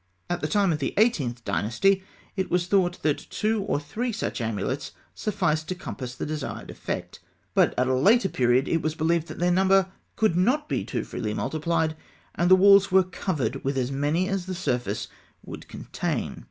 [0.31, 2.03] At the time of the Eighteenth Dynasty,
[2.35, 7.19] it was thought that two or three such amulets sufficed to compass the desired effect;
[7.53, 11.03] but at a later period it was believed that their number could not be too
[11.03, 11.95] freely multiplied,
[12.33, 15.07] and the walls were covered with as many as the surface
[15.45, 16.39] would contain.